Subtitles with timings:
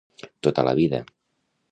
[0.47, 1.03] Tota la vida.